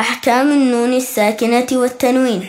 [0.00, 2.48] أحكام النون الساكنة والتنوين.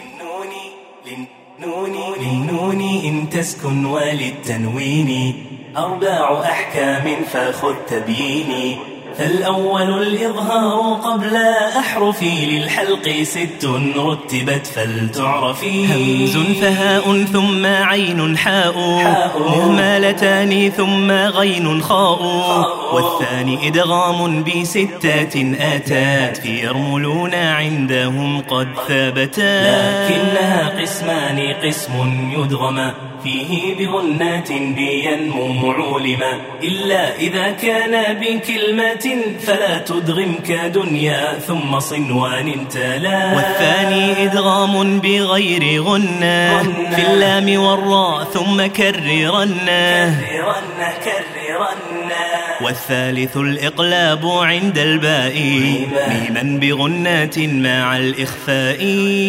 [2.21, 5.33] للنون إن تسكن وللتنوين.
[5.77, 8.77] أربع أحكام فخذ تبييني.
[9.17, 11.35] فالأول الإظهار قبل
[11.79, 13.65] أحرفي للحلق ست
[13.97, 15.85] رتبت فلتعرفي.
[15.85, 18.77] همز فهاء ثم عين حاء.
[19.39, 22.21] مهملتان ثم غين خاء.
[22.93, 26.37] والثاني إدغام بستات آتات.
[26.37, 29.61] في يرملون عندهم قد ثابتا.
[29.61, 30.70] لكنها
[31.01, 32.91] قسمان قسم يدغم.
[33.23, 36.41] فيه بغنات بينمو معولما.
[36.63, 41.39] إلا إذا كان بكلمة فلا تدغم كدنيا.
[41.47, 46.63] ثم صنوان تلا والثاني إدغام بغير غنة
[46.95, 50.15] في اللام والراء ثم كررنا.
[50.21, 51.40] كررنا كررنا.
[52.61, 55.35] والثالث الإقلاب عند الباء
[56.09, 58.81] ميما بغنات مع الإخفاء.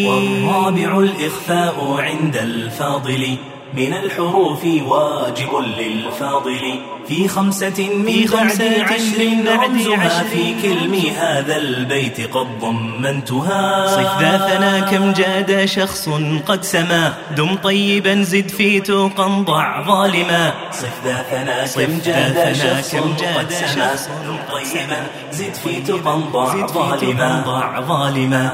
[0.06, 3.36] والرابع الإخفاء عند الفاضل.
[3.74, 6.80] من الحروف واجب للفاضل.
[7.08, 13.86] في خمسة من بعد عشر رمزها في كلم هذا البيت قد ضمنتها.
[13.86, 16.08] صف ذا ثنا كم جاد شخص
[16.46, 17.14] قد سما.
[17.36, 20.52] دم طيبا زد في توقا ضع ظالما.
[20.72, 22.94] صف ذا ثنا كم جاد شخص
[23.38, 23.94] قد سما.
[24.26, 27.44] دم طيبا زد في توقا ضع ظالما.
[27.88, 28.52] ظالما.